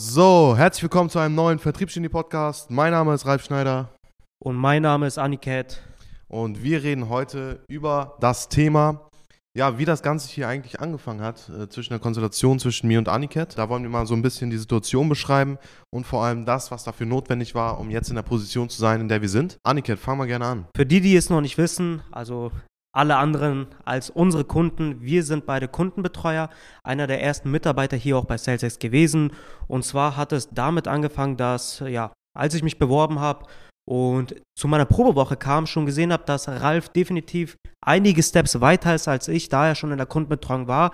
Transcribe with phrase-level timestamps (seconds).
[0.00, 2.70] So, herzlich willkommen zu einem neuen Vertriebsgenie-Podcast.
[2.70, 3.92] Mein Name ist Ralf Schneider
[4.38, 5.82] Und mein Name ist Aniket.
[6.28, 9.08] und wir reden heute über das Thema,
[9.56, 13.08] ja, wie das Ganze hier eigentlich angefangen hat, äh, zwischen der Konstellation zwischen mir und
[13.08, 13.58] Aniket.
[13.58, 15.58] Da wollen wir mal so ein bisschen die Situation beschreiben
[15.90, 19.00] und vor allem das, was dafür notwendig war, um jetzt in der Position zu sein,
[19.00, 19.58] in der wir sind.
[19.64, 20.66] Aniket, fang mal gerne an.
[20.76, 22.52] Für die, die es noch nicht wissen, also
[22.92, 26.50] alle anderen als unsere Kunden, wir sind beide Kundenbetreuer,
[26.82, 29.32] einer der ersten Mitarbeiter hier auch bei SalesX gewesen.
[29.66, 33.46] Und zwar hat es damit angefangen, dass, ja, als ich mich beworben habe
[33.88, 39.08] und zu meiner Probewoche kam, schon gesehen habe, dass Ralf definitiv einige Steps weiter ist
[39.08, 40.92] als ich, da er schon in der Kundenbetreuung war.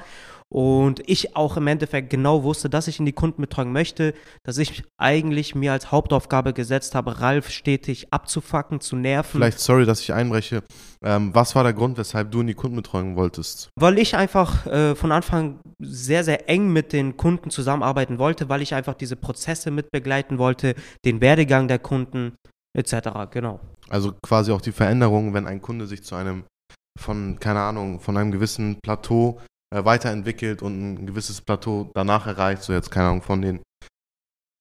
[0.49, 4.85] Und ich auch im Endeffekt genau wusste, dass ich in die Kundenbetreuung möchte, dass ich
[4.97, 9.39] eigentlich mir als Hauptaufgabe gesetzt habe, Ralf stetig abzufacken, zu nerven.
[9.39, 10.63] Vielleicht, sorry, dass ich einbreche.
[11.03, 13.71] Ähm, was war der Grund, weshalb du in die Kundenbetreuung wolltest?
[13.75, 18.63] Weil ich einfach äh, von Anfang sehr, sehr eng mit den Kunden zusammenarbeiten wollte, weil
[18.63, 22.37] ich einfach diese Prozesse mitbegleiten wollte, den Werdegang der Kunden
[22.77, 23.31] etc.
[23.31, 23.61] Genau.
[23.89, 26.45] Also quasi auch die Veränderung, wenn ein Kunde sich zu einem
[26.99, 29.41] von, keine Ahnung, von einem gewissen Plateau
[29.75, 33.61] äh, weiterentwickelt und ein gewisses Plateau danach erreicht, so jetzt, keine Ahnung, von den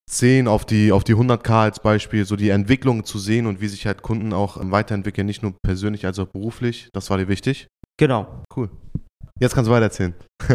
[0.09, 3.67] 10 auf die, auf die 100k als Beispiel, so die Entwicklung zu sehen und wie
[3.67, 7.27] sich halt Kunden auch ähm, weiterentwickeln, nicht nur persönlich als auch beruflich, das war dir
[7.27, 7.67] wichtig.
[7.97, 8.43] Genau.
[8.55, 8.69] Cool.
[9.39, 10.13] Jetzt kannst du weitererzählen.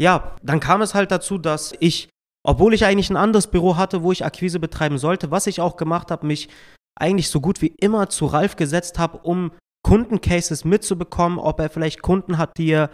[0.00, 2.08] Ja, dann kam es halt dazu, dass ich,
[2.46, 5.76] obwohl ich eigentlich ein anderes Büro hatte, wo ich Akquise betreiben sollte, was ich auch
[5.76, 6.48] gemacht habe, mich
[6.96, 9.52] eigentlich so gut wie immer zu Ralf gesetzt habe, um
[9.82, 12.90] Kundencases mitzubekommen, ob er vielleicht Kunden hat, die er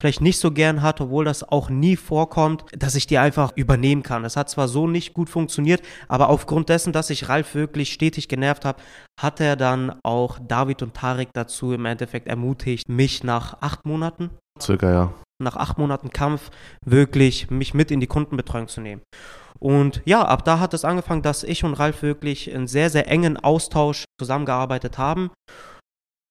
[0.00, 4.04] vielleicht nicht so gern hat, obwohl das auch nie vorkommt, dass ich die einfach übernehmen
[4.04, 4.22] kann.
[4.22, 8.28] Das hat zwar so nicht gut funktioniert, aber aufgrund dessen, dass ich Ralf wirklich stetig
[8.28, 8.80] genervt habe,
[9.20, 14.30] hat er dann auch David und Tarek dazu im Endeffekt ermutigt, mich nach acht Monaten
[14.60, 15.14] Circa, ja.
[15.42, 16.50] Nach acht Monaten Kampf
[16.84, 19.02] wirklich mich mit in die Kundenbetreuung zu nehmen.
[19.58, 23.08] Und ja, ab da hat es angefangen, dass ich und Ralf wirklich in sehr, sehr
[23.08, 25.30] engen Austausch zusammengearbeitet haben.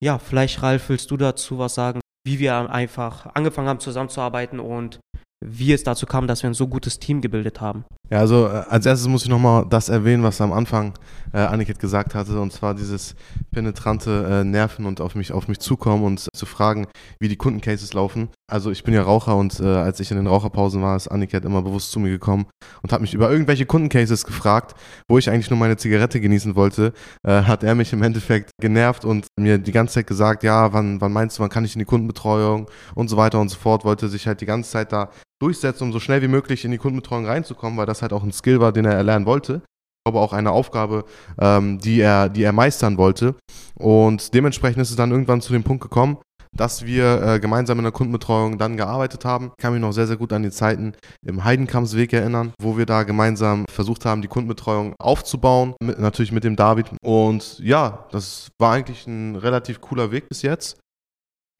[0.02, 5.00] Ja, vielleicht, Ralf, willst du dazu was sagen, wie wir einfach angefangen haben zusammenzuarbeiten und
[5.44, 7.84] wie es dazu kam, dass wir ein so gutes Team gebildet haben.
[8.10, 10.94] Ja, also äh, als erstes muss ich nochmal das erwähnen, was am Anfang
[11.32, 13.14] äh, Anniket gesagt hatte, und zwar dieses
[13.50, 16.86] penetrante äh, Nerven und auf mich, auf mich zukommen und zu fragen,
[17.20, 18.30] wie die Kundencases laufen.
[18.50, 21.44] Also ich bin ja Raucher und äh, als ich in den Raucherpausen war, ist Anniket
[21.44, 22.46] immer bewusst zu mir gekommen
[22.82, 24.74] und hat mich über irgendwelche Kundencases gefragt,
[25.06, 26.94] wo ich eigentlich nur meine Zigarette genießen wollte,
[27.26, 31.00] äh, hat er mich im Endeffekt genervt und mir die ganze Zeit gesagt, ja, wann,
[31.02, 33.84] wann meinst du, wann kann ich in die Kundenbetreuung und so weiter und so fort,
[33.84, 35.10] wollte sich halt die ganze Zeit da
[35.40, 38.32] durchsetzen, um so schnell wie möglich in die Kundenbetreuung reinzukommen, weil das halt auch ein
[38.32, 39.62] Skill war, den er erlernen wollte.
[40.06, 41.04] Aber auch eine Aufgabe,
[41.38, 43.34] ähm, die, er, die er meistern wollte.
[43.74, 46.18] Und dementsprechend ist es dann irgendwann zu dem Punkt gekommen,
[46.56, 49.52] dass wir äh, gemeinsam in der Kundenbetreuung dann gearbeitet haben.
[49.56, 50.94] Ich kann mich noch sehr, sehr gut an die Zeiten
[51.24, 56.44] im Heidenkampsweg erinnern, wo wir da gemeinsam versucht haben, die Kundenbetreuung aufzubauen, mit, natürlich mit
[56.44, 56.90] dem David.
[57.02, 60.78] Und ja, das war eigentlich ein relativ cooler Weg bis jetzt.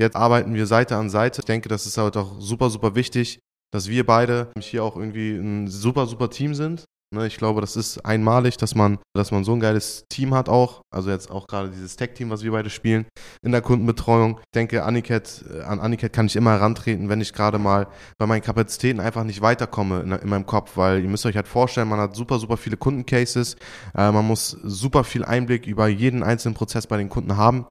[0.00, 1.41] Jetzt arbeiten wir Seite an Seite.
[1.41, 3.41] Ich denke, das ist halt auch super, super wichtig,
[3.73, 6.84] dass wir beide hier auch irgendwie ein super, super Team sind.
[7.11, 10.51] Ne, Ich glaube, das ist einmalig, dass man, dass man so ein geiles Team hat
[10.51, 10.83] auch.
[10.95, 13.07] Also jetzt auch gerade dieses Tech-Team, was wir beide spielen
[13.43, 14.41] in der Kundenbetreuung.
[14.41, 17.87] Ich denke, Aniket, äh, an Aniket kann ich immer herantreten, wenn ich gerade mal
[18.19, 21.49] bei meinen Kapazitäten einfach nicht weiterkomme in, in meinem Kopf, weil ihr müsst euch halt
[21.49, 23.55] vorstellen, man hat super, super viele Kundencases.
[23.97, 27.65] Äh, man muss super viel Einblick über jeden einzelnen Prozess bei den Kunden haben.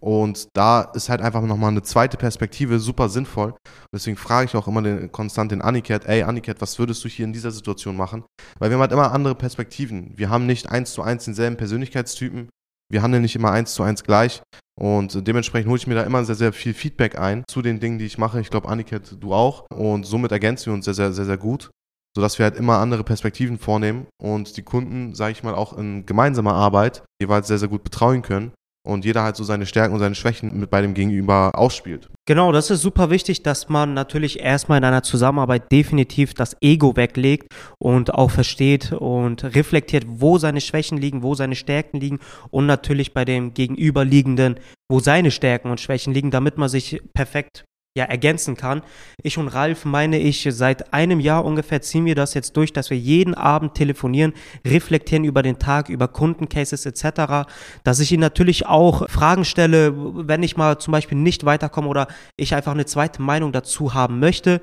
[0.00, 3.54] Und da ist halt einfach nochmal eine zweite Perspektive super sinnvoll.
[3.92, 7.24] Deswegen frage ich auch immer den, konstant den Aniket, ey Aniket, was würdest du hier
[7.24, 8.24] in dieser Situation machen?
[8.58, 10.12] Weil wir haben halt immer andere Perspektiven.
[10.16, 12.48] Wir haben nicht eins zu eins denselben Persönlichkeitstypen.
[12.90, 14.40] Wir handeln nicht immer eins zu eins gleich.
[14.80, 17.98] Und dementsprechend hole ich mir da immer sehr, sehr viel Feedback ein zu den Dingen,
[17.98, 18.40] die ich mache.
[18.40, 19.66] Ich glaube, Aniket, du auch.
[19.74, 21.70] Und somit ergänzen wir uns sehr, sehr, sehr, sehr gut.
[22.16, 26.06] Sodass wir halt immer andere Perspektiven vornehmen und die Kunden, sage ich mal, auch in
[26.06, 28.52] gemeinsamer Arbeit jeweils sehr, sehr gut betreuen können
[28.86, 32.08] und jeder halt so seine Stärken und seine Schwächen mit bei dem Gegenüber ausspielt.
[32.26, 36.96] Genau, das ist super wichtig, dass man natürlich erstmal in einer Zusammenarbeit definitiv das Ego
[36.96, 42.18] weglegt und auch versteht und reflektiert, wo seine Schwächen liegen, wo seine Stärken liegen
[42.50, 44.60] und natürlich bei dem Gegenüberliegenden,
[44.90, 47.64] wo seine Stärken und Schwächen liegen, damit man sich perfekt
[47.98, 48.82] ja, ergänzen kann.
[49.22, 52.90] Ich und Ralf meine ich, seit einem Jahr ungefähr ziehen wir das jetzt durch, dass
[52.90, 54.32] wir jeden Abend telefonieren,
[54.64, 57.48] reflektieren über den Tag, über Kundencases etc.,
[57.84, 59.92] dass ich ihn natürlich auch Fragen stelle,
[60.26, 62.06] wenn ich mal zum Beispiel nicht weiterkomme oder
[62.36, 64.60] ich einfach eine zweite Meinung dazu haben möchte.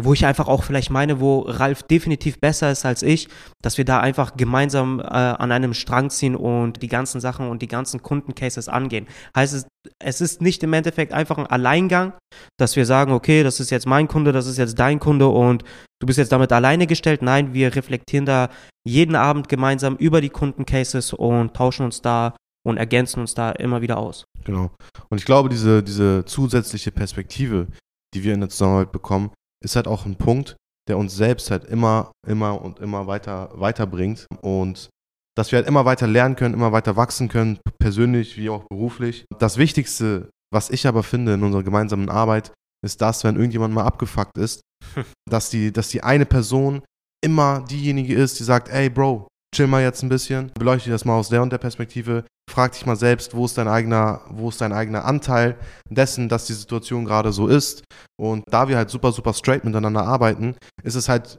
[0.00, 3.28] Wo ich einfach auch vielleicht meine, wo Ralf definitiv besser ist als ich,
[3.62, 7.62] dass wir da einfach gemeinsam äh, an einem Strang ziehen und die ganzen Sachen und
[7.62, 9.06] die ganzen Kundencases angehen.
[9.34, 9.66] Heißt es,
[9.98, 12.12] es ist nicht im Endeffekt einfach ein Alleingang,
[12.58, 15.64] dass wir sagen, okay, das ist jetzt mein Kunde, das ist jetzt dein Kunde und
[16.00, 17.22] du bist jetzt damit alleine gestellt.
[17.22, 18.50] Nein, wir reflektieren da
[18.86, 23.80] jeden Abend gemeinsam über die Kundencases und tauschen uns da und ergänzen uns da immer
[23.80, 24.24] wieder aus.
[24.44, 24.70] Genau.
[25.08, 27.68] Und ich glaube, diese, diese zusätzliche Perspektive,
[28.12, 29.30] die wir in der Zusammenarbeit bekommen,
[29.64, 30.56] ist halt auch ein Punkt,
[30.88, 34.88] der uns selbst halt immer, immer und immer weiter weiterbringt und
[35.36, 39.26] dass wir halt immer weiter lernen können, immer weiter wachsen können, persönlich wie auch beruflich.
[39.38, 42.52] Das Wichtigste, was ich aber finde in unserer gemeinsamen Arbeit,
[42.84, 44.62] ist das, wenn irgendjemand mal abgefuckt ist,
[45.28, 46.82] dass die, dass die eine Person
[47.24, 51.18] immer diejenige ist, die sagt, ey Bro, chill mal jetzt ein bisschen, beleuchte das mal
[51.18, 52.24] aus der und der Perspektive,
[52.56, 55.56] frag dich mal selbst, wo ist dein eigener, wo ist dein eigener Anteil
[55.90, 57.84] dessen, dass die Situation gerade so ist.
[58.18, 61.38] Und da wir halt super, super straight miteinander arbeiten, ist es halt,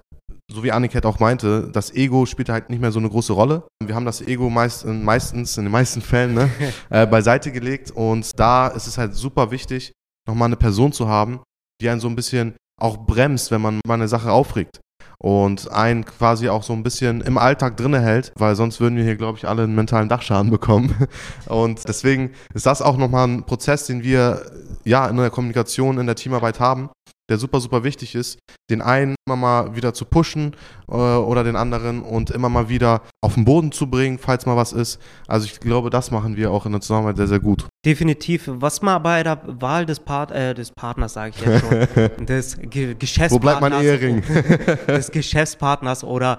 [0.52, 3.64] so wie Anniket auch meinte, das Ego spielt halt nicht mehr so eine große Rolle.
[3.84, 6.52] Wir haben das Ego meist, meistens, in den meisten Fällen, ne,
[6.92, 7.90] äh, beiseite gelegt.
[7.90, 9.94] Und da ist es halt super wichtig,
[10.30, 11.40] nochmal eine Person zu haben,
[11.81, 14.81] die einen so ein bisschen auch bremst, wenn man mal eine Sache aufregt
[15.20, 19.04] und einen quasi auch so ein bisschen im Alltag drinne hält, weil sonst würden wir
[19.04, 20.96] hier, glaube ich, alle einen mentalen Dachschaden bekommen.
[21.48, 24.44] Und deswegen ist das auch nochmal ein Prozess, den wir
[24.84, 26.90] ja in der Kommunikation, in der Teamarbeit haben,
[27.29, 28.39] der super, super wichtig ist,
[28.69, 30.56] den einen immer mal wieder zu pushen
[30.89, 34.56] äh, oder den anderen und immer mal wieder auf den Boden zu bringen, falls mal
[34.56, 35.01] was ist.
[35.27, 37.68] Also ich glaube, das machen wir auch in der Zusammenarbeit sehr, sehr gut.
[37.85, 38.44] Definitiv.
[38.47, 42.57] Was mal bei der Wahl des, Part, äh, des Partners, sage ich jetzt schon, des
[42.57, 43.31] Ge Geschäftspartners.
[43.31, 44.24] Wo bleibt mein Ehering?
[44.88, 46.38] des Geschäftspartners oder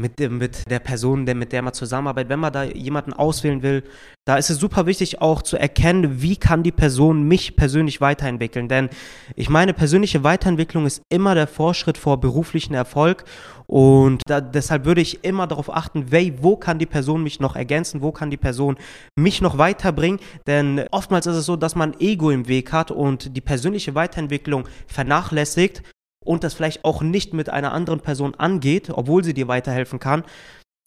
[0.00, 3.82] mit, mit der Person, der, mit der man zusammenarbeitet, wenn man da jemanden auswählen will,
[4.24, 8.68] da ist es super wichtig auch zu erkennen, wie kann die Person mich persönlich weiterentwickeln.
[8.68, 8.90] Denn
[9.34, 13.24] ich meine, persönliche Weiterentwicklung ist immer der Vorschritt vor beruflichen Erfolg.
[13.66, 17.56] Und da, deshalb würde ich immer darauf achten, hey, wo kann die Person mich noch
[17.56, 18.76] ergänzen, wo kann die Person
[19.18, 20.20] mich noch weiterbringen.
[20.46, 24.68] Denn oftmals ist es so, dass man Ego im Weg hat und die persönliche Weiterentwicklung
[24.86, 25.82] vernachlässigt
[26.28, 30.24] und das vielleicht auch nicht mit einer anderen Person angeht, obwohl sie dir weiterhelfen kann,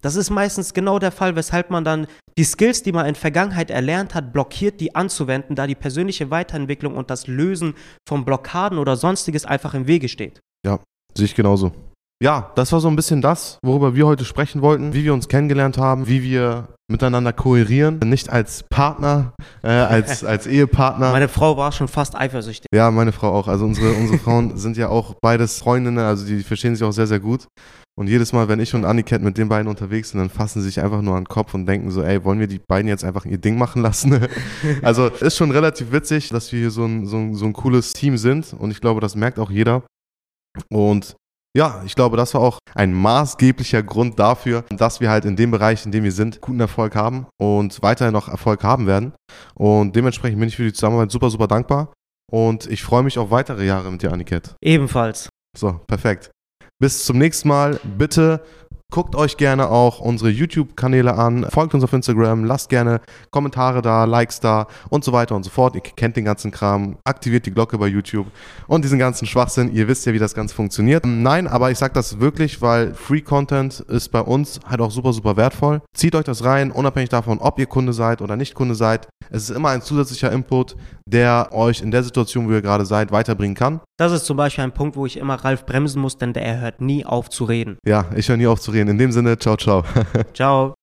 [0.01, 2.07] das ist meistens genau der Fall, weshalb man dann
[2.37, 6.95] die Skills, die man in Vergangenheit erlernt hat, blockiert, die anzuwenden, da die persönliche Weiterentwicklung
[6.95, 7.73] und das Lösen
[8.07, 10.39] von Blockaden oder sonstiges einfach im Wege steht.
[10.65, 10.79] Ja,
[11.15, 11.71] sehe ich genauso.
[12.23, 15.27] Ja, das war so ein bisschen das, worüber wir heute sprechen wollten, wie wir uns
[15.27, 19.33] kennengelernt haben, wie wir miteinander kohärieren, nicht als Partner,
[19.63, 21.11] äh, als, als Ehepartner.
[21.11, 22.67] Meine Frau war schon fast eifersüchtig.
[22.73, 23.47] Ja, meine Frau auch.
[23.47, 27.07] Also unsere, unsere Frauen sind ja auch beides Freundinnen, also die verstehen sich auch sehr,
[27.07, 27.47] sehr gut.
[27.99, 30.67] Und jedes Mal, wenn ich und Anniket mit den beiden unterwegs sind, dann fassen sie
[30.67, 33.03] sich einfach nur an den Kopf und denken so, ey, wollen wir die beiden jetzt
[33.03, 34.27] einfach ihr Ding machen lassen?
[34.81, 37.93] also ist schon relativ witzig, dass wir hier so ein, so, ein, so ein cooles
[37.93, 39.83] Team sind und ich glaube, das merkt auch jeder.
[40.69, 41.15] Und
[41.55, 45.51] ja, ich glaube, das war auch ein maßgeblicher Grund dafür, dass wir halt in dem
[45.51, 49.13] Bereich, in dem wir sind, guten Erfolg haben und weiterhin noch Erfolg haben werden.
[49.55, 51.93] Und dementsprechend bin ich für die Zusammenarbeit super, super dankbar.
[52.31, 54.55] Und ich freue mich auf weitere Jahre mit dir, Aniket.
[54.61, 55.27] Ebenfalls.
[55.57, 56.31] So, perfekt.
[56.79, 57.79] Bis zum nächsten Mal.
[57.97, 58.41] Bitte
[58.91, 62.99] Guckt euch gerne auch unsere YouTube-Kanäle an, folgt uns auf Instagram, lasst gerne
[63.29, 65.75] Kommentare da, Likes da und so weiter und so fort.
[65.75, 68.27] Ihr kennt den ganzen Kram, aktiviert die Glocke bei YouTube
[68.67, 69.73] und diesen ganzen Schwachsinn.
[69.73, 71.05] Ihr wisst ja, wie das Ganze funktioniert.
[71.05, 75.13] Nein, aber ich sage das wirklich, weil Free Content ist bei uns halt auch super,
[75.13, 75.81] super wertvoll.
[75.95, 79.07] Zieht euch das rein, unabhängig davon, ob ihr Kunde seid oder nicht Kunde seid.
[79.33, 80.75] Es ist immer ein zusätzlicher Input,
[81.05, 83.79] der euch in der Situation, wo ihr gerade seid, weiterbringen kann.
[83.97, 86.81] Das ist zum Beispiel ein Punkt, wo ich immer Ralf bremsen muss, denn der hört
[86.81, 87.77] nie auf zu reden.
[87.85, 88.89] Ja, ich höre nie auf zu reden.
[88.89, 89.83] In dem Sinne, ciao, ciao.
[90.33, 90.73] ciao.